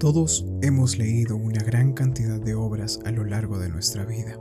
[0.00, 4.40] Todos hemos leído una gran cantidad de obras a lo largo de nuestra vida.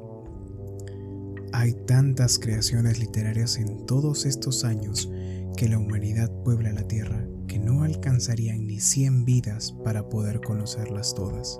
[1.51, 5.11] Hay tantas creaciones literarias en todos estos años
[5.57, 11.13] que la humanidad puebla la Tierra que no alcanzarían ni 100 vidas para poder conocerlas
[11.13, 11.59] todas.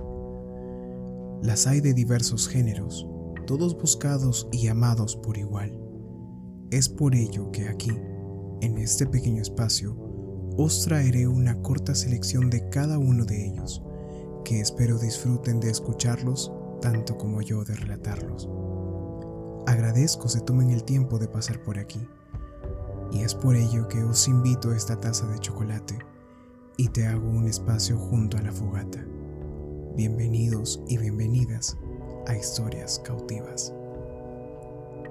[1.43, 3.05] Las hay de diversos géneros,
[3.47, 5.77] todos buscados y amados por igual.
[6.71, 7.91] Es por ello que aquí,
[8.61, 9.97] en este pequeño espacio,
[10.55, 13.83] os traeré una corta selección de cada uno de ellos
[14.49, 18.49] que espero disfruten de escucharlos tanto como yo de relatarlos.
[19.67, 21.99] Agradezco se tomen el tiempo de pasar por aquí,
[23.11, 25.99] y es por ello que os invito a esta taza de chocolate
[26.77, 29.05] y te hago un espacio junto a la fogata.
[29.95, 31.77] Bienvenidos y bienvenidas
[32.25, 33.71] a Historias Cautivas.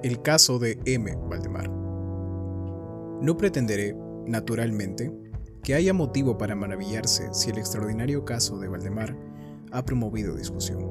[0.02, 1.16] El caso de M.
[1.28, 1.70] Valdemar.
[1.70, 3.96] No pretenderé,
[4.26, 5.16] naturalmente,
[5.62, 9.27] que haya motivo para maravillarse si el extraordinario caso de Valdemar
[9.72, 10.86] ha promovido discusión.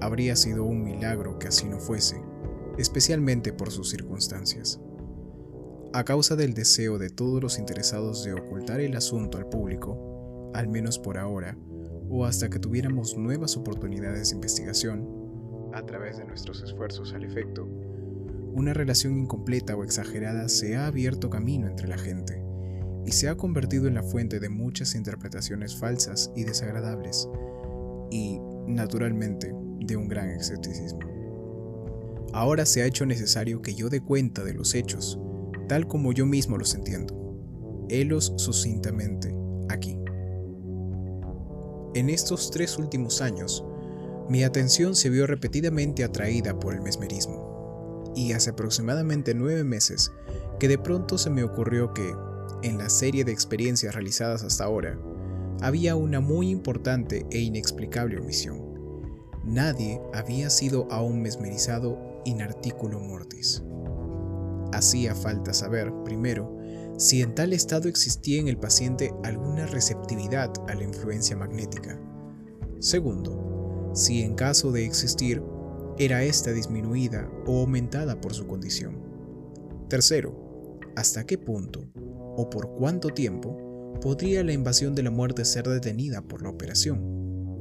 [0.00, 2.20] Habría sido un milagro que así no fuese,
[2.78, 4.80] especialmente por sus circunstancias.
[5.92, 10.68] A causa del deseo de todos los interesados de ocultar el asunto al público, al
[10.68, 11.56] menos por ahora,
[12.08, 15.22] o hasta que tuviéramos nuevas oportunidades de investigación,
[15.72, 17.66] a través de nuestros esfuerzos al efecto,
[18.54, 22.42] una relación incompleta o exagerada se ha abierto camino entre la gente
[23.06, 27.28] y se ha convertido en la fuente de muchas interpretaciones falsas y desagradables,
[28.12, 31.00] y, naturalmente, de un gran escepticismo.
[32.34, 35.18] Ahora se ha hecho necesario que yo dé cuenta de los hechos,
[35.66, 37.14] tal como yo mismo los entiendo.
[37.88, 39.34] Helos sucintamente
[39.70, 39.98] aquí.
[41.94, 43.64] En estos tres últimos años,
[44.28, 50.12] mi atención se vio repetidamente atraída por el mesmerismo, y hace aproximadamente nueve meses
[50.58, 52.14] que de pronto se me ocurrió que,
[52.62, 54.98] en la serie de experiencias realizadas hasta ahora,
[55.62, 58.60] había una muy importante e inexplicable omisión.
[59.44, 63.62] Nadie había sido aún mesmerizado in articulo mortis.
[64.72, 66.58] Hacía falta saber, primero,
[66.98, 72.00] si en tal estado existía en el paciente alguna receptividad a la influencia magnética.
[72.80, 75.44] Segundo, si en caso de existir,
[75.96, 79.00] era ésta disminuida o aumentada por su condición.
[79.88, 81.84] Tercero, hasta qué punto
[82.36, 87.58] o por cuánto tiempo podría la invasión de la muerte ser detenida por la operación.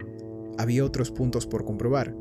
[0.57, 2.15] Había otros puntos por comprobar,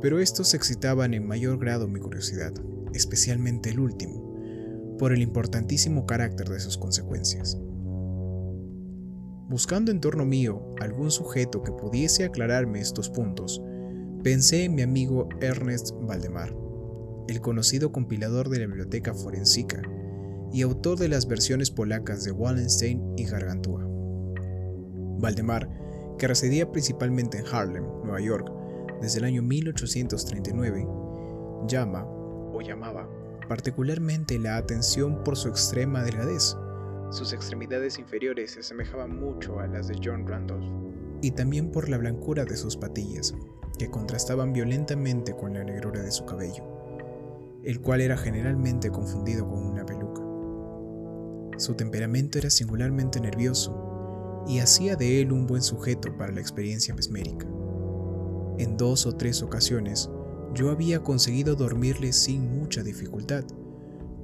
[0.00, 2.52] pero estos excitaban en mayor grado mi curiosidad,
[2.94, 7.58] especialmente el último, por el importantísimo carácter de sus consecuencias.
[9.48, 13.62] Buscando en torno mío algún sujeto que pudiese aclararme estos puntos,
[14.22, 16.54] pensé en mi amigo Ernest Valdemar,
[17.28, 19.82] el conocido compilador de la biblioteca forensica
[20.52, 23.86] y autor de las versiones polacas de Wallenstein y Gargantúa.
[25.20, 25.68] Valdemar,
[26.18, 28.50] que residía principalmente en Harlem, Nueva York,
[29.00, 30.86] desde el año 1839,
[31.66, 33.08] llama, o llamaba,
[33.48, 36.56] particularmente la atención por su extrema delgadez.
[37.10, 40.64] Sus extremidades inferiores se asemejaban mucho a las de John Randolph,
[41.22, 43.34] y también por la blancura de sus patillas,
[43.78, 46.64] que contrastaban violentamente con la negrura de su cabello,
[47.62, 49.99] el cual era generalmente confundido con una peluca.
[51.60, 56.94] Su temperamento era singularmente nervioso y hacía de él un buen sujeto para la experiencia
[56.94, 57.46] mesmérica.
[58.56, 60.08] En dos o tres ocasiones
[60.54, 63.44] yo había conseguido dormirle sin mucha dificultad,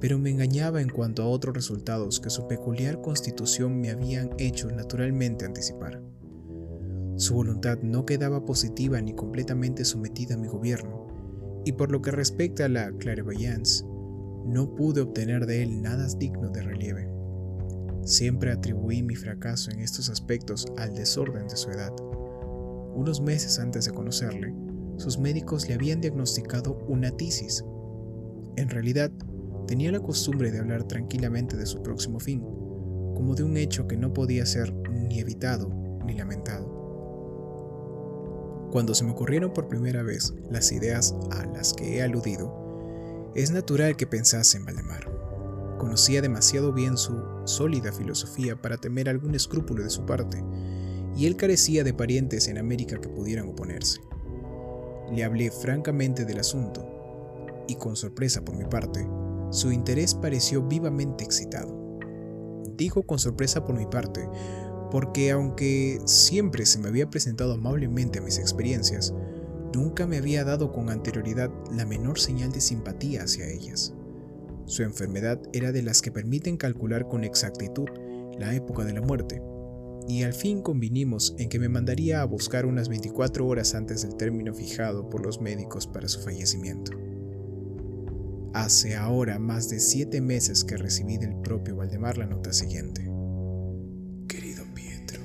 [0.01, 4.71] pero me engañaba en cuanto a otros resultados que su peculiar constitución me habían hecho
[4.71, 6.01] naturalmente anticipar.
[7.17, 12.09] Su voluntad no quedaba positiva ni completamente sometida a mi gobierno, y por lo que
[12.09, 13.85] respecta a la clairvoyance,
[14.43, 17.16] no pude obtener de él nada digno de relieve.
[18.07, 21.91] Siempre atribuí mi fracaso en estos aspectos al desorden de su edad.
[22.95, 24.55] Unos meses antes de conocerle,
[24.95, 27.65] sus médicos le habían diagnosticado una tisis.
[28.55, 29.11] En realidad,
[29.67, 32.39] tenía la costumbre de hablar tranquilamente de su próximo fin,
[33.13, 35.69] como de un hecho que no podía ser ni evitado
[36.05, 36.65] ni lamentado.
[38.71, 43.51] Cuando se me ocurrieron por primera vez las ideas a las que he aludido, es
[43.51, 45.16] natural que pensase en Valdemar.
[45.77, 47.15] Conocía demasiado bien su
[47.45, 50.43] sólida filosofía para temer algún escrúpulo de su parte,
[51.15, 54.01] y él carecía de parientes en América que pudieran oponerse.
[55.11, 59.07] Le hablé francamente del asunto, y con sorpresa por mi parte,
[59.51, 61.99] su interés pareció vivamente excitado.
[62.75, 64.27] Digo con sorpresa por mi parte,
[64.91, 69.13] porque aunque siempre se me había presentado amablemente a mis experiencias,
[69.73, 73.93] nunca me había dado con anterioridad la menor señal de simpatía hacia ellas.
[74.67, 77.87] Su enfermedad era de las que permiten calcular con exactitud
[78.37, 79.41] la época de la muerte,
[80.09, 84.17] y al fin convinimos en que me mandaría a buscar unas 24 horas antes del
[84.17, 86.91] término fijado por los médicos para su fallecimiento.
[88.53, 93.09] Hace ahora más de siete meses que recibí del propio Valdemar la nota siguiente.
[94.27, 95.21] Querido Pietro,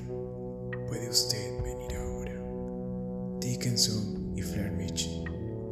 [0.87, 3.38] ¿puede usted venir ahora?
[3.41, 5.09] Dickinson y Flermich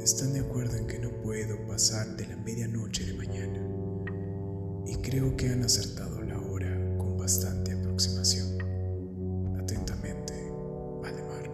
[0.02, 3.59] están de acuerdo en que no puedo pasar de la medianoche de mañana
[4.86, 8.58] y creo que han acertado la hora con bastante aproximación.
[9.58, 10.34] Atentamente,
[11.02, 11.50] Valdemar.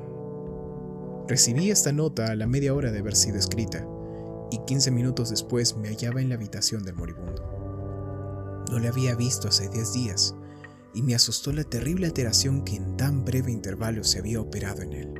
[1.28, 3.86] Recibí esta nota a la media hora de haber sido escrita
[4.50, 8.64] y 15 minutos después me hallaba en la habitación del moribundo.
[8.70, 10.34] No le había visto hace 10 días
[10.94, 14.92] y me asustó la terrible alteración que en tan breve intervalo se había operado en
[14.92, 15.14] él.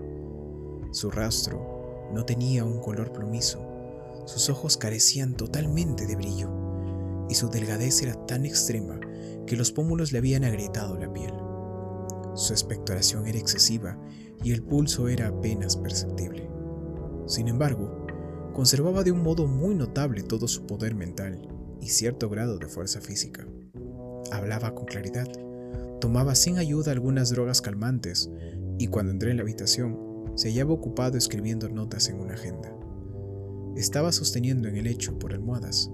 [0.93, 3.61] Su rastro no tenía un color plomizo,
[4.27, 6.56] sus ojos carecían totalmente de brillo
[7.29, 9.01] y su delgadez era tan extrema
[9.47, 11.33] que los pómulos le habían agrietado la piel.
[12.35, 13.99] Su expectoración era excesiva
[14.43, 16.51] y el pulso era apenas perceptible.
[17.27, 18.07] Sin embargo,
[18.53, 21.49] conservaba de un modo muy notable todo su poder mental
[21.81, 23.47] y cierto grado de fuerza física.
[24.31, 25.29] Hablaba con claridad,
[26.01, 28.31] tomaba sin ayuda algunas drogas calmantes
[28.79, 29.99] y cuando entré en la habitación
[30.35, 32.73] se hallaba ocupado escribiendo notas en una agenda.
[33.77, 35.91] Estaba sosteniendo en el lecho por almohadas.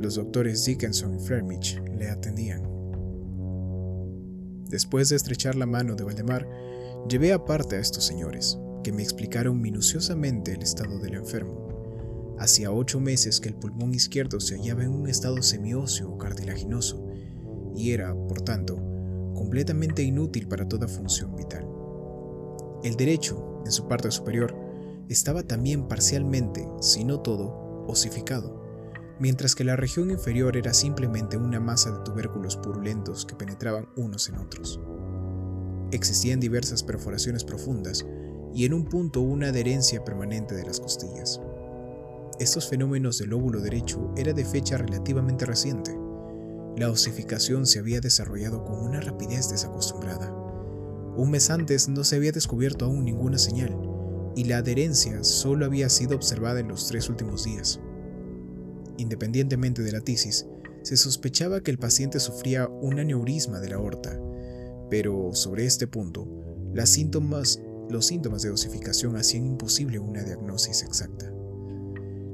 [0.00, 2.62] Los doctores Dickinson y Flermich le atendían.
[4.68, 6.48] Después de estrechar la mano de Valdemar,
[7.08, 11.68] llevé aparte a estos señores, que me explicaron minuciosamente el estado del enfermo
[12.38, 17.04] Hacía ocho meses que el pulmón izquierdo se hallaba en un estado semióseo o cartilaginoso
[17.74, 18.76] y era, por tanto,
[19.34, 21.66] completamente inútil para toda función vital.
[22.84, 24.54] El derecho, en su parte superior,
[25.08, 28.57] estaba también parcialmente, si no todo, osificado,
[29.20, 34.28] mientras que la región inferior era simplemente una masa de tubérculos purulentos que penetraban unos
[34.28, 34.80] en otros.
[35.90, 38.06] Existían diversas perforaciones profundas
[38.54, 41.40] y en un punto una adherencia permanente de las costillas.
[42.38, 45.96] Estos fenómenos del lóbulo derecho era de fecha relativamente reciente.
[46.76, 50.30] La osificación se había desarrollado con una rapidez desacostumbrada.
[51.16, 53.76] Un mes antes no se había descubierto aún ninguna señal,
[54.36, 57.80] y la adherencia solo había sido observada en los tres últimos días.
[58.98, 60.46] Independientemente de la tisis,
[60.82, 64.20] se sospechaba que el paciente sufría un aneurisma de la aorta,
[64.90, 66.26] pero sobre este punto,
[66.74, 67.60] los síntomas
[68.42, 71.32] de osificación hacían imposible una diagnosis exacta.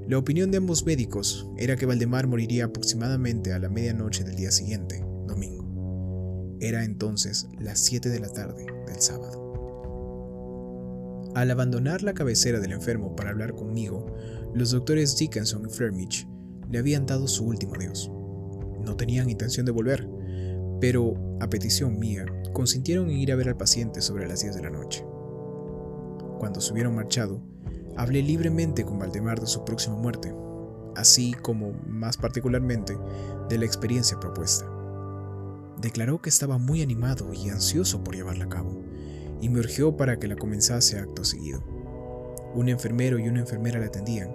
[0.09, 4.51] La opinión de ambos médicos era que Valdemar moriría aproximadamente a la medianoche del día
[4.51, 6.57] siguiente, domingo.
[6.61, 9.43] Era entonces las 7 de la tarde del sábado.
[11.35, 14.07] Al abandonar la cabecera del enfermo para hablar conmigo,
[14.55, 16.29] los doctores Dickinson y Flermich
[16.75, 18.11] le habían dado su último adiós.
[18.85, 20.07] No tenían intención de volver,
[20.81, 24.63] pero, a petición mía, consintieron en ir a ver al paciente sobre las 10 de
[24.63, 25.03] la noche.
[26.39, 27.41] Cuando se hubieron marchado,
[27.97, 30.35] Hablé libremente con Valdemar de su próxima muerte,
[30.97, 32.99] así como, más particularmente,
[33.49, 34.69] de la experiencia propuesta.
[35.81, 38.83] Declaró que estaba muy animado y ansioso por llevarla a cabo,
[39.41, 41.63] y me urgió para que la comenzase acto seguido.
[42.53, 44.35] Un enfermero y una enfermera la atendían,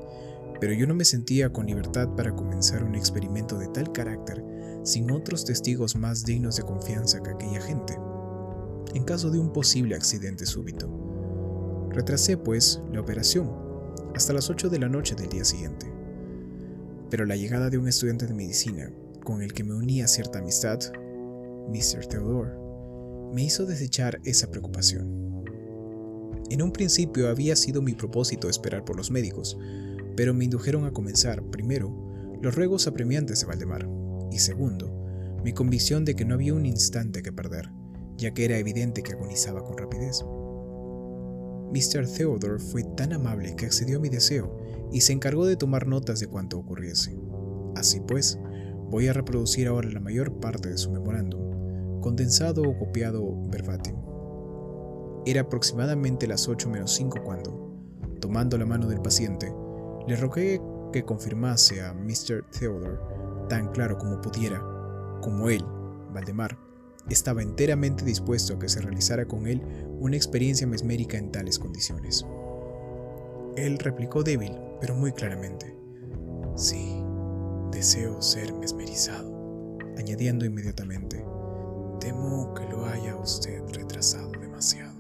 [0.60, 4.44] pero yo no me sentía con libertad para comenzar un experimento de tal carácter
[4.84, 7.98] sin otros testigos más dignos de confianza que aquella gente,
[8.94, 11.90] en caso de un posible accidente súbito.
[11.92, 13.50] Retrasé, pues, la operación
[14.16, 15.92] hasta las 8 de la noche del día siguiente.
[17.10, 18.92] Pero la llegada de un estudiante de medicina,
[19.24, 20.80] con el que me unía cierta amistad,
[21.70, 22.06] Mr.
[22.08, 22.52] Theodore,
[23.34, 25.44] me hizo desechar esa preocupación.
[26.50, 29.58] En un principio había sido mi propósito esperar por los médicos,
[30.16, 32.10] pero me indujeron a comenzar, primero,
[32.42, 33.90] los ruegos apremiantes de Valdemar,
[34.32, 35.00] y segundo,
[35.44, 37.70] mi convicción de que no había un instante que perder,
[38.18, 40.24] ya que era evidente que agonizaba con rapidez.
[41.72, 42.08] Mr.
[42.08, 44.58] Theodore fue tan amable que accedió a mi deseo
[44.92, 47.18] y se encargó de tomar notas de cuanto ocurriese.
[47.76, 48.40] Así pues,
[48.90, 53.96] voy a reproducir ahora la mayor parte de su memorándum, condensado o copiado verbatim.
[55.26, 57.76] Era aproximadamente las 8 menos 5 cuando,
[58.20, 59.54] tomando la mano del paciente,
[60.10, 60.60] le rogué
[60.92, 62.44] que confirmase a Mr.
[62.50, 62.98] Theodore,
[63.48, 64.60] tan claro como pudiera,
[65.22, 65.64] como él,
[66.12, 66.58] Valdemar,
[67.10, 69.62] estaba enteramente dispuesto a que se realizara con él
[70.00, 72.26] una experiencia mesmérica en tales condiciones.
[73.56, 75.78] Él replicó débil, pero muy claramente.
[76.56, 77.04] Sí,
[77.72, 81.24] deseo ser mesmerizado, añadiendo inmediatamente.
[82.00, 85.00] Temo que lo haya usted retrasado demasiado.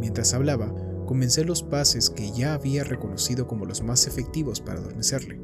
[0.00, 0.72] Mientras hablaba,
[1.06, 5.40] comencé los pases que ya había reconocido como los más efectivos para adormecerle.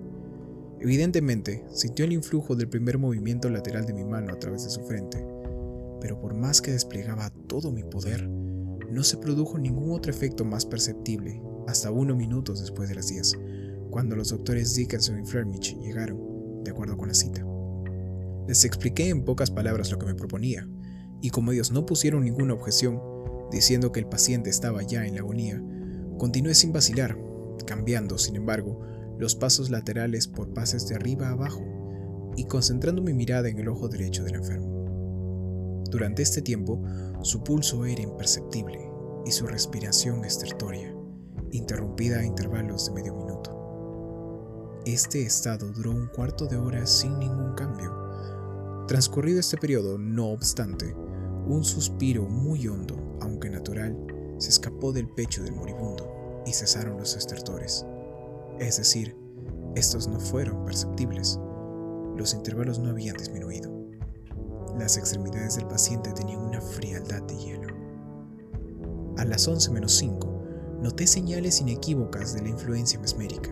[0.81, 4.83] Evidentemente, sintió el influjo del primer movimiento lateral de mi mano a través de su
[4.83, 5.25] frente
[6.03, 10.67] pero por más que desplegaba todo mi poder, no se produjo ningún otro efecto más
[10.67, 13.39] perceptible hasta unos minutos después de las 10,
[13.89, 17.47] cuando los doctores Dickinson y Flermich llegaron, de acuerdo con la cita.
[18.49, 20.69] Les expliqué en pocas palabras lo que me proponía,
[21.21, 23.01] y como ellos no pusieron ninguna objeción,
[23.53, 25.63] diciendo que el paciente estaba ya en la agonía,
[26.19, 27.17] continué sin vacilar,
[27.67, 28.81] cambiando, sin embargo,
[29.19, 31.63] los pasos laterales por pases de arriba a abajo
[32.37, 35.83] y concentrando mi mirada en el ojo derecho del enfermo.
[35.91, 36.83] Durante este tiempo,
[37.23, 38.81] su pulso era imperceptible
[39.27, 40.95] y su respiración estertoria,
[41.51, 43.53] interrumpida a intervalos de medio minuto.
[44.87, 47.93] Este estado duró un cuarto de hora sin ningún cambio.
[48.89, 50.97] Transcurrido este periodo, no obstante,
[51.47, 53.97] un suspiro muy hondo, aunque natural,
[54.39, 57.87] se escapó del pecho del moribundo y cesaron los estertores.
[58.59, 59.17] Es decir,
[59.77, 61.39] estos no fueron perceptibles.
[62.17, 63.73] Los intervalos no habían disminuido.
[64.79, 67.69] Las extremidades del paciente tenían una frialdad de hielo.
[69.17, 73.51] A las 11 menos 5, noté señales inequívocas de la influencia mesmérica.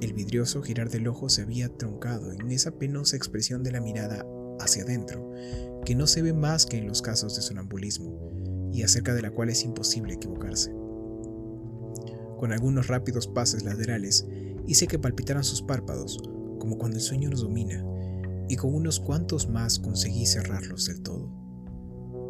[0.00, 4.24] El vidrioso girar del ojo se había truncado en esa penosa expresión de la mirada
[4.60, 5.30] hacia adentro,
[5.84, 8.30] que no se ve más que en los casos de sonambulismo,
[8.72, 10.72] y acerca de la cual es imposible equivocarse.
[12.38, 14.26] Con algunos rápidos pases laterales,
[14.66, 16.22] hice que palpitaran sus párpados,
[16.58, 17.84] como cuando el sueño nos domina,
[18.48, 21.30] y con unos cuantos más conseguí cerrarlos del todo.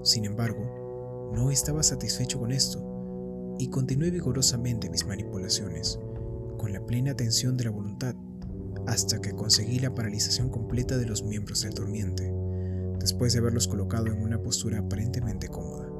[0.03, 2.85] Sin embargo, no estaba satisfecho con esto,
[3.59, 5.99] y continué vigorosamente mis manipulaciones,
[6.57, 8.15] con la plena atención de la voluntad,
[8.87, 12.33] hasta que conseguí la paralización completa de los miembros del durmiente,
[12.99, 15.98] después de haberlos colocado en una postura aparentemente cómoda.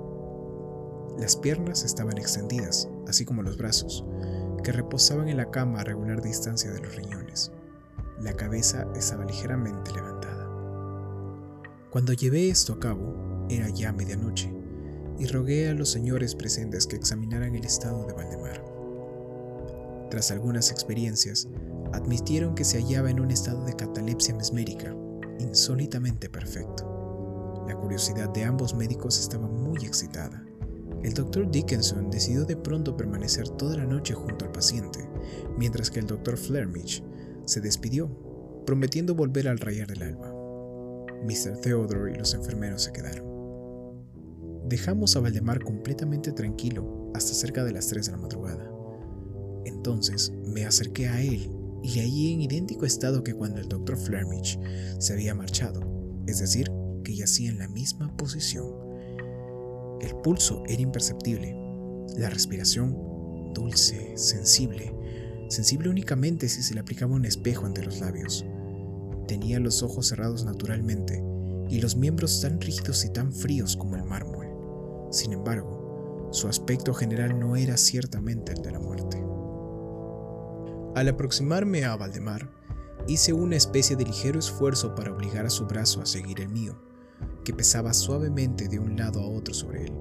[1.19, 4.05] Las piernas estaban extendidas, así como los brazos,
[4.63, 7.51] que reposaban en la cama a regular distancia de los riñones.
[8.21, 10.49] La cabeza estaba ligeramente levantada.
[11.91, 14.55] Cuando llevé esto a cabo, era ya medianoche,
[15.19, 18.65] y rogué a los señores presentes que examinaran el estado de Valdemar.
[20.11, 21.49] Tras algunas experiencias,
[21.93, 24.95] admitieron que se hallaba en un estado de catalepsia mesmérica,
[25.41, 27.65] insólitamente perfecto.
[27.67, 30.48] La curiosidad de ambos médicos estaba muy excitada.
[31.03, 35.09] El doctor Dickinson decidió de pronto permanecer toda la noche junto al paciente,
[35.57, 37.05] mientras que el doctor Flermich
[37.45, 38.11] se despidió,
[38.67, 40.35] prometiendo volver al rayar del alba.
[41.23, 41.61] Mr.
[41.61, 43.27] Theodore y los enfermeros se quedaron.
[44.69, 48.71] Dejamos a Valdemar completamente tranquilo hasta cerca de las 3 de la madrugada.
[49.65, 51.51] Entonces me acerqué a él
[51.83, 54.59] y allí en idéntico estado que cuando el doctor Flermich
[54.99, 55.81] se había marchado,
[56.27, 56.71] es decir,
[57.05, 58.88] que yacía en la misma posición
[60.01, 61.57] el pulso era imperceptible,
[62.17, 64.95] la respiración dulce, sensible,
[65.49, 68.45] sensible únicamente si se le aplicaba un espejo ante los labios.
[69.27, 71.23] Tenía los ojos cerrados naturalmente
[71.69, 74.47] y los miembros tan rígidos y tan fríos como el mármol.
[75.11, 79.23] Sin embargo, su aspecto general no era ciertamente el de la muerte.
[80.95, 82.51] Al aproximarme a Valdemar,
[83.07, 86.79] hice una especie de ligero esfuerzo para obligar a su brazo a seguir el mío
[87.49, 89.93] que pesaba suavemente de un lado a otro sobre él.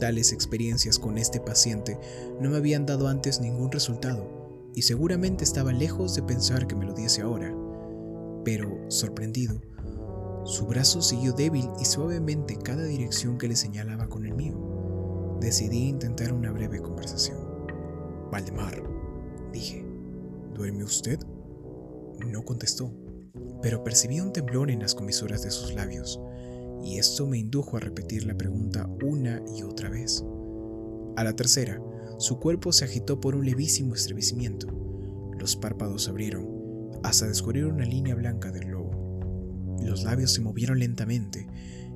[0.00, 1.98] Tales experiencias con este paciente
[2.40, 6.86] no me habían dado antes ningún resultado y seguramente estaba lejos de pensar que me
[6.86, 7.54] lo diese ahora.
[8.46, 9.60] Pero, sorprendido,
[10.46, 15.36] su brazo siguió débil y suavemente cada dirección que le señalaba con el mío.
[15.38, 17.36] Decidí intentar una breve conversación.
[18.32, 18.82] Valdemar,
[19.52, 19.84] dije,
[20.54, 21.20] ¿duerme usted?
[22.26, 22.90] No contestó
[23.62, 26.20] pero percibí un temblor en las comisuras de sus labios,
[26.82, 30.24] y esto me indujo a repetir la pregunta una y otra vez.
[31.16, 31.80] A la tercera,
[32.18, 34.68] su cuerpo se agitó por un levísimo estremecimiento.
[35.38, 36.56] Los párpados se abrieron
[37.02, 39.76] hasta descubrir una línea blanca del lobo.
[39.82, 41.46] Los labios se movieron lentamente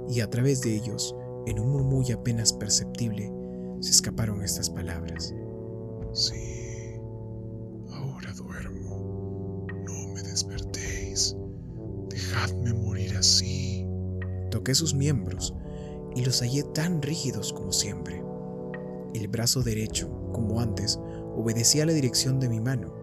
[0.08, 1.14] y a través de ellos,
[1.46, 3.32] en un murmullo apenas perceptible,
[3.80, 5.34] se escaparon estas palabras.
[14.60, 15.54] Toqué sus miembros
[16.14, 18.22] y los hallé tan rígidos como siempre.
[19.14, 21.00] El brazo derecho, como antes,
[21.34, 22.94] obedecía la dirección de mi mano.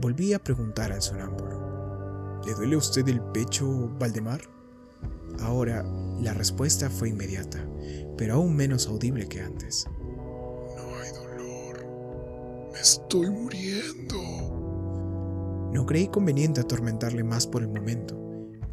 [0.00, 2.40] Volví a preguntar al sonámbulo.
[2.44, 4.40] ¿Le duele a usted el pecho, Valdemar?
[5.38, 5.84] Ahora
[6.20, 7.64] la respuesta fue inmediata,
[8.16, 9.86] pero aún menos audible que antes.
[9.86, 11.86] No hay dolor.
[12.72, 14.18] Me estoy muriendo.
[15.72, 18.18] No creí conveniente atormentarle más por el momento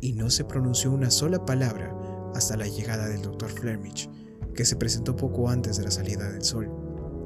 [0.01, 1.95] y no se pronunció una sola palabra
[2.35, 4.09] hasta la llegada del doctor Flermich,
[4.53, 6.69] que se presentó poco antes de la salida del sol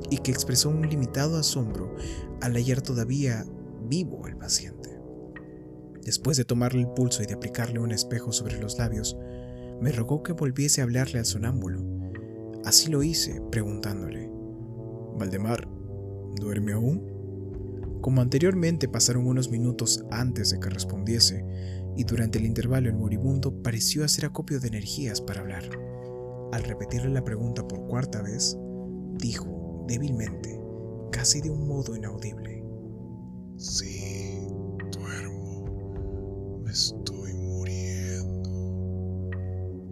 [0.09, 1.95] y que expresó un limitado asombro
[2.41, 3.45] al hallar todavía
[3.87, 4.99] vivo al paciente.
[6.03, 9.17] Después de tomarle el pulso y de aplicarle un espejo sobre los labios,
[9.81, 11.81] me rogó que volviese a hablarle al sonámbulo.
[12.65, 14.29] Así lo hice, preguntándole,
[15.17, 15.67] Valdemar,
[16.39, 17.99] ¿duerme aún?
[18.01, 21.45] Como anteriormente pasaron unos minutos antes de que respondiese,
[21.95, 25.63] y durante el intervalo el moribundo pareció hacer acopio de energías para hablar.
[26.51, 28.57] Al repetirle la pregunta por cuarta vez,
[29.17, 30.59] dijo débilmente,
[31.11, 32.63] casi de un modo inaudible.
[33.57, 34.47] Sí,
[34.91, 36.61] duermo.
[36.63, 39.29] Me estoy muriendo.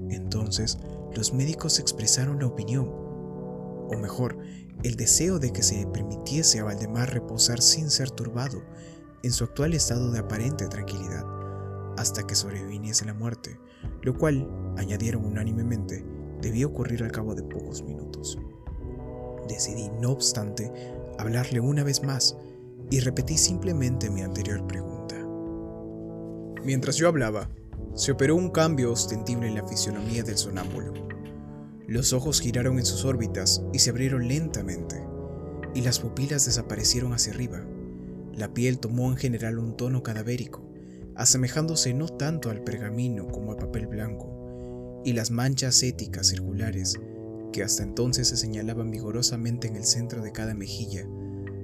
[0.10, 0.78] Entonces,
[1.16, 4.38] los médicos expresaron la opinión, o mejor,
[4.84, 8.62] el deseo de que se le permitiese a Valdemar reposar sin ser turbado
[9.24, 11.26] en su actual estado de aparente tranquilidad,
[11.98, 13.60] hasta que sobreviniese la muerte,
[14.04, 16.06] lo cual, añadieron unánimemente,
[16.42, 18.38] debía ocurrir al cabo de pocos minutos.
[19.50, 20.72] Decidí, no obstante,
[21.18, 22.38] hablarle una vez más
[22.90, 25.16] y repetí simplemente mi anterior pregunta.
[26.64, 27.50] Mientras yo hablaba,
[27.96, 30.94] se operó un cambio ostensible en la fisionomía del sonámbulo.
[31.88, 35.04] Los ojos giraron en sus órbitas y se abrieron lentamente,
[35.74, 37.64] y las pupilas desaparecieron hacia arriba.
[38.34, 40.67] La piel tomó en general un tono cadavérico,
[41.18, 46.96] asemejándose no tanto al pergamino como al papel blanco, y las manchas éticas circulares,
[47.52, 51.08] que hasta entonces se señalaban vigorosamente en el centro de cada mejilla,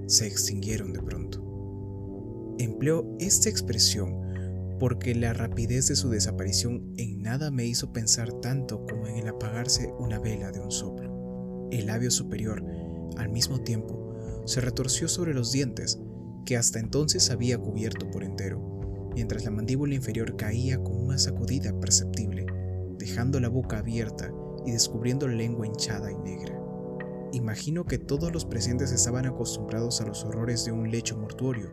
[0.07, 2.55] se extinguieron de pronto.
[2.57, 4.21] Empleó esta expresión
[4.79, 9.27] porque la rapidez de su desaparición en nada me hizo pensar tanto como en el
[9.27, 11.69] apagarse una vela de un soplo.
[11.71, 12.63] El labio superior,
[13.17, 14.13] al mismo tiempo,
[14.45, 15.99] se retorció sobre los dientes,
[16.45, 18.72] que hasta entonces había cubierto por entero,
[19.13, 22.45] mientras la mandíbula inferior caía con una sacudida perceptible,
[22.97, 24.31] dejando la boca abierta
[24.65, 26.59] y descubriendo lengua hinchada y negra.
[27.33, 31.71] Imagino que todos los presentes estaban acostumbrados a los horrores de un lecho mortuorio,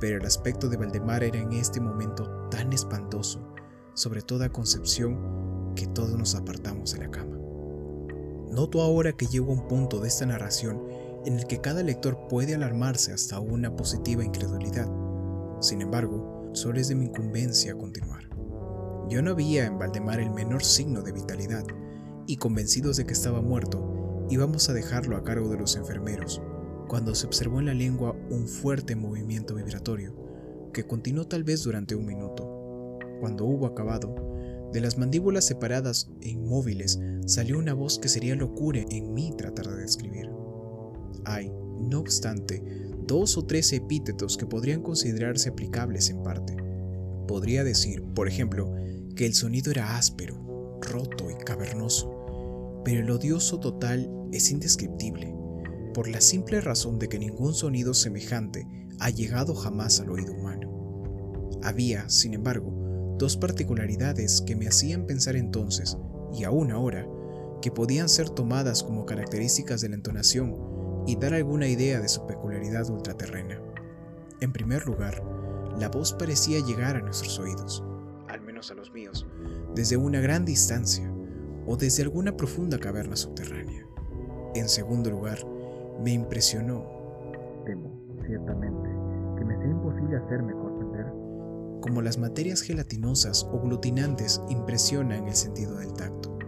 [0.00, 3.54] pero el aspecto de Valdemar era en este momento tan espantoso,
[3.94, 7.38] sobre toda concepción, que todos nos apartamos de la cama.
[8.50, 10.82] Noto ahora que llego a un punto de esta narración
[11.24, 14.88] en el que cada lector puede alarmarse hasta una positiva incredulidad.
[15.60, 18.28] Sin embargo, solo es de mi incumbencia continuar.
[19.08, 21.64] Yo no había en Valdemar el menor signo de vitalidad,
[22.26, 26.40] y convencidos de que estaba muerto, íbamos a dejarlo a cargo de los enfermeros,
[26.88, 30.14] cuando se observó en la lengua un fuerte movimiento vibratorio,
[30.72, 32.98] que continuó tal vez durante un minuto.
[33.20, 34.14] Cuando hubo acabado,
[34.72, 39.68] de las mandíbulas separadas e inmóviles salió una voz que sería locura en mí tratar
[39.68, 40.30] de describir.
[41.24, 42.62] Hay, no obstante,
[43.06, 46.56] dos o tres epítetos que podrían considerarse aplicables en parte.
[47.26, 48.74] Podría decir, por ejemplo,
[49.16, 55.34] que el sonido era áspero, roto y cavernoso, pero el odioso total es indescriptible
[55.94, 58.66] por la simple razón de que ningún sonido semejante
[58.98, 61.50] ha llegado jamás al oído humano.
[61.62, 65.96] Había, sin embargo, dos particularidades que me hacían pensar entonces,
[66.36, 67.06] y aún ahora,
[67.62, 70.73] que podían ser tomadas como características de la entonación
[71.06, 73.60] y dar alguna idea de su peculiaridad ultraterrena.
[74.40, 75.22] En primer lugar,
[75.78, 77.84] la voz parecía llegar a nuestros oídos,
[78.28, 79.26] al menos a los míos,
[79.74, 81.10] desde una gran distancia
[81.66, 83.86] o desde alguna profunda caverna subterránea.
[84.54, 85.38] En segundo lugar,
[86.02, 86.84] me impresionó.
[87.64, 87.90] Temo,
[88.26, 88.90] ciertamente,
[89.38, 91.06] que me sea imposible hacerme comprender
[91.80, 96.38] como las materias gelatinosas o glutinantes impresionan el sentido del tacto.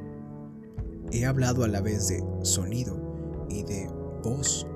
[1.12, 3.86] He hablado a la vez de sonido y de
[4.22, 4.66] voz.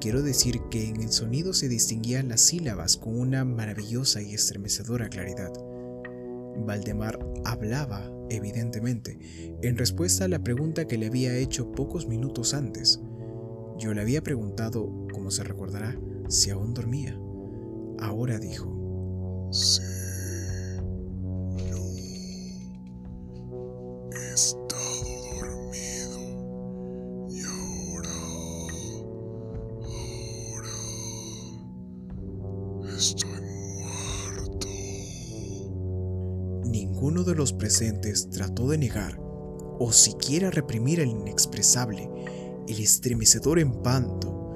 [0.00, 5.08] Quiero decir que en el sonido se distinguían las sílabas con una maravillosa y estremecedora
[5.08, 5.52] claridad.
[6.58, 9.18] Valdemar hablaba, evidentemente,
[9.62, 13.00] en respuesta a la pregunta que le había hecho pocos minutos antes.
[13.78, 17.18] Yo le había preguntado, como se recordará, si aún dormía.
[17.98, 20.05] Ahora dijo, Sí.
[37.66, 39.18] Presentes trató de negar
[39.80, 42.08] o siquiera reprimir el inexpresable,
[42.68, 44.52] el estremecedor empanto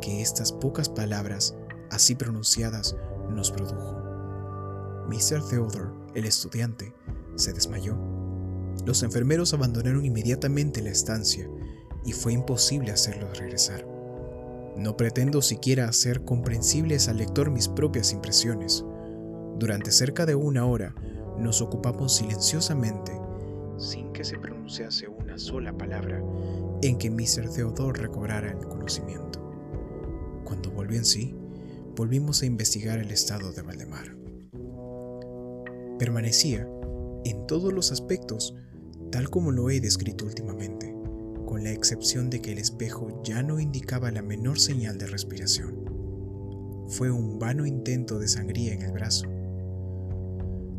[0.00, 1.54] que estas pocas palabras,
[1.90, 2.96] así pronunciadas,
[3.28, 4.00] nos produjo.
[5.06, 5.46] Mr.
[5.46, 6.94] Theodore, el estudiante,
[7.34, 7.94] se desmayó.
[8.86, 11.46] Los enfermeros abandonaron inmediatamente la estancia
[12.06, 13.86] y fue imposible hacerlos regresar.
[14.78, 18.82] No pretendo siquiera hacer comprensibles al lector mis propias impresiones.
[19.58, 20.94] Durante cerca de una hora
[21.38, 23.12] nos ocupamos silenciosamente,
[23.78, 26.22] sin que se pronunciase una sola palabra,
[26.82, 27.50] en que Mr.
[27.54, 29.40] Theodore recobrara el conocimiento.
[30.44, 31.34] Cuando volvió en sí,
[31.96, 34.16] volvimos a investigar el estado de Valdemar.
[35.98, 36.68] Permanecía,
[37.24, 38.54] en todos los aspectos,
[39.10, 40.94] tal como lo he descrito últimamente,
[41.46, 46.86] con la excepción de que el espejo ya no indicaba la menor señal de respiración.
[46.88, 49.26] Fue un vano intento de sangría en el brazo.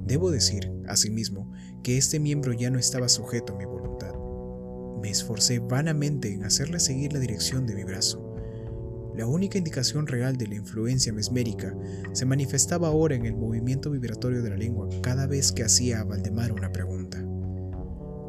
[0.07, 1.51] Debo decir, asimismo,
[1.83, 4.13] que este miembro ya no estaba sujeto a mi voluntad.
[5.01, 8.23] Me esforcé vanamente en hacerle seguir la dirección de mi brazo.
[9.17, 11.75] La única indicación real de la influencia mesmérica
[12.13, 16.05] se manifestaba ahora en el movimiento vibratorio de la lengua cada vez que hacía a
[16.05, 17.21] Valdemar una pregunta.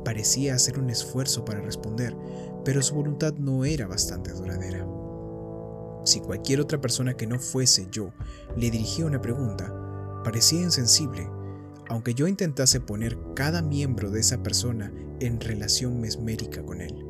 [0.04, 2.16] Parecía hacer un esfuerzo para responder,
[2.64, 4.84] pero su voluntad no era bastante duradera.
[6.04, 8.12] Si cualquier otra persona que no fuese yo
[8.56, 9.72] le dirigía una pregunta,
[10.24, 11.28] parecía insensible,
[11.88, 17.04] aunque yo intentase poner cada miembro de esa persona en relación mesmérica con él.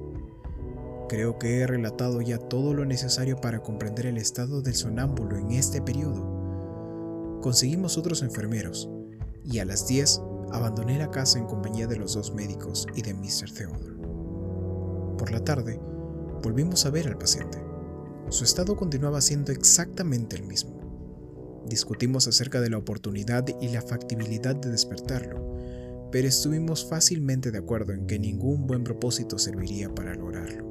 [1.09, 5.53] Creo que he relatado ya todo lo necesario para comprender el estado del sonámbulo en
[5.53, 7.41] este periodo.
[7.41, 8.91] Conseguimos otros enfermeros,
[9.45, 10.21] y a las 10
[10.53, 13.51] abandoné la casa en compañía de los dos médicos y de Mr.
[13.51, 13.97] Theodore.
[15.17, 15.81] Por la tarde,
[16.43, 17.59] volvimos a ver al paciente.
[18.29, 20.78] Su estado continuaba siendo exactamente el mismo.
[21.68, 27.92] Discutimos acerca de la oportunidad y la factibilidad de despertarlo, pero estuvimos fácilmente de acuerdo
[27.92, 30.66] en que ningún buen propósito serviría para lograrlo.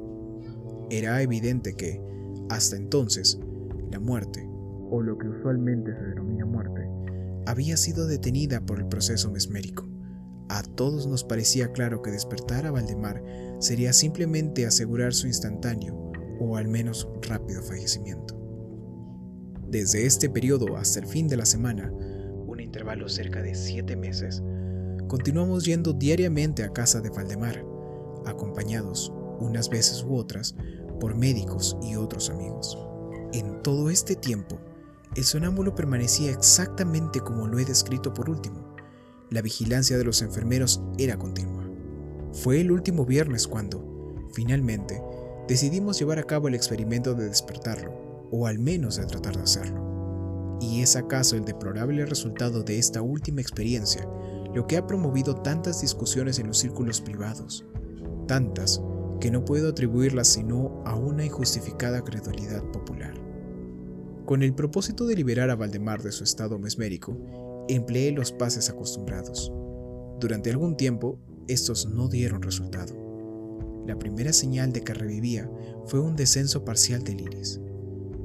[0.90, 2.00] Era evidente que,
[2.48, 3.38] hasta entonces,
[3.92, 4.44] la muerte,
[4.90, 6.88] o lo que usualmente se denomina muerte,
[7.46, 9.88] había sido detenida por el proceso mesmérico.
[10.48, 13.22] A todos nos parecía claro que despertar a Valdemar
[13.60, 15.94] sería simplemente asegurar su instantáneo,
[16.40, 18.37] o al menos rápido fallecimiento.
[19.70, 24.42] Desde este periodo hasta el fin de la semana, un intervalo cerca de siete meses,
[25.08, 27.62] continuamos yendo diariamente a casa de Valdemar,
[28.24, 30.56] acompañados, unas veces u otras,
[30.98, 32.78] por médicos y otros amigos.
[33.34, 34.58] En todo este tiempo,
[35.16, 38.74] el sonámbulo permanecía exactamente como lo he descrito por último.
[39.28, 41.68] La vigilancia de los enfermeros era continua.
[42.32, 45.02] Fue el último viernes cuando, finalmente,
[45.46, 50.58] decidimos llevar a cabo el experimento de despertarlo, o al menos de tratar de hacerlo.
[50.60, 54.08] ¿Y es acaso el deplorable resultado de esta última experiencia
[54.54, 57.64] lo que ha promovido tantas discusiones en los círculos privados?
[58.26, 58.82] Tantas
[59.20, 63.14] que no puedo atribuirlas sino a una injustificada credulidad popular.
[64.26, 67.16] Con el propósito de liberar a Valdemar de su estado mesmérico,
[67.68, 69.52] empleé los pases acostumbrados.
[70.20, 72.94] Durante algún tiempo, estos no dieron resultado.
[73.86, 75.50] La primera señal de que revivía
[75.86, 77.60] fue un descenso parcial del iris.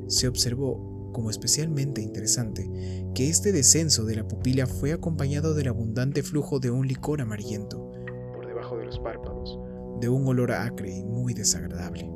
[0.08, 2.70] Se observó, como especialmente interesante,
[3.14, 7.92] que este descenso de la pupila fue acompañado del abundante flujo de un licor amarillento
[8.34, 9.60] por debajo de los párpados,
[10.02, 12.10] de un olor acre y muy desagradable.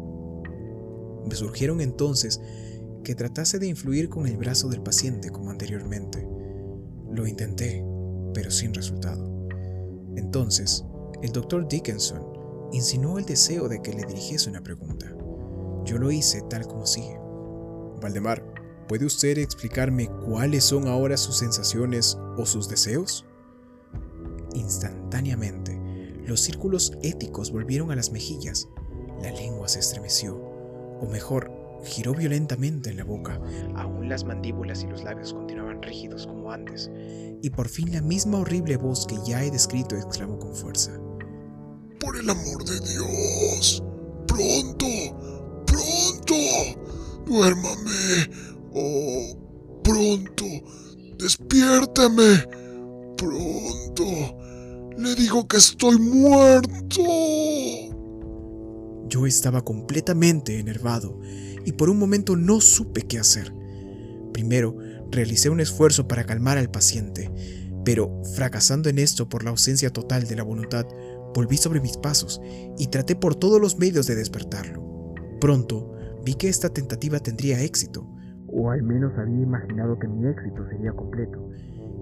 [1.27, 2.41] Me surgieron entonces
[3.03, 6.27] que tratase de influir con el brazo del paciente como anteriormente.
[7.11, 7.85] Lo intenté,
[8.33, 9.47] pero sin resultado.
[10.15, 10.83] Entonces,
[11.21, 12.21] el doctor Dickinson
[12.71, 15.07] insinuó el deseo de que le dirigiese una pregunta.
[15.85, 17.17] Yo lo hice tal como sigue.
[18.01, 18.43] Valdemar,
[18.87, 23.25] ¿puede usted explicarme cuáles son ahora sus sensaciones o sus deseos?
[24.53, 25.77] Instantáneamente,
[26.25, 28.67] los círculos éticos volvieron a las mejillas,
[29.21, 31.51] la lengua se estremeció, o mejor,
[31.83, 33.39] giró violentamente en la boca,
[33.75, 36.89] aún las mandíbulas y los labios continuaban rígidos como antes,
[37.41, 40.91] y por fin la misma horrible voz que ya he descrito exclamó con fuerza.
[41.99, 43.07] Por el amor de Dios.
[47.27, 48.29] Duérmame.
[48.73, 50.45] Oh, pronto.
[51.17, 52.47] Despiérteme.
[53.17, 54.37] Pronto.
[54.97, 57.01] Le digo que estoy muerto.
[59.09, 61.19] Yo estaba completamente enervado
[61.65, 63.53] y por un momento no supe qué hacer.
[64.31, 64.77] Primero,
[65.11, 67.31] realicé un esfuerzo para calmar al paciente,
[67.83, 70.85] pero fracasando en esto por la ausencia total de la voluntad,
[71.33, 72.39] volví sobre mis pasos
[72.77, 75.13] y traté por todos los medios de despertarlo.
[75.39, 75.96] Pronto
[76.27, 78.05] vi que esta tentativa tendría éxito,
[78.47, 81.49] o al menos había imaginado que mi éxito sería completo,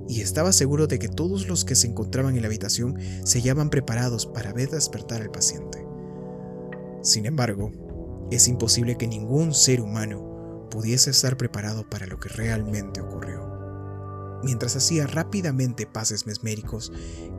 [0.08, 3.70] y estaba seguro de que todos los que se encontraban en la habitación se hallaban
[3.70, 5.86] preparados para ver despertar al paciente.
[7.04, 7.72] Sin embargo,
[8.32, 13.48] es imposible que ningún ser humano pudiese estar preparado para lo que realmente ocurrió.
[14.44, 16.92] Mientras hacía rápidamente pases mesméricos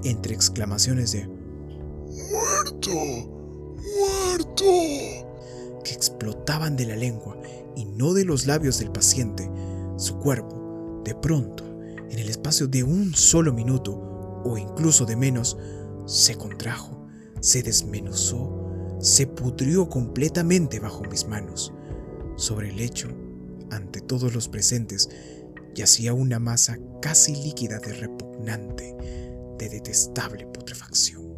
[0.05, 1.27] entre exclamaciones de
[2.31, 2.91] Muerto.
[3.99, 5.36] Muerto.
[5.87, 7.39] Que explotaban de la lengua
[7.77, 9.49] y no de los labios del paciente,
[9.97, 11.65] su cuerpo, de pronto,
[12.11, 13.95] en el espacio de un solo minuto,
[14.45, 15.57] o incluso de menos,
[16.07, 17.07] se contrajo,
[17.41, 18.67] se desmenuzó
[18.99, 21.73] se pudrió completamente bajo mis manos.
[22.37, 23.09] Sobre el lecho,
[23.71, 25.11] ante todos los presentes,
[25.75, 28.97] yacía una masa casi líquida de repugnante,
[29.59, 31.36] de detestable putrefacción.